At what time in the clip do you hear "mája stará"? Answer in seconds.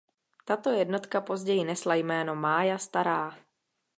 2.35-3.37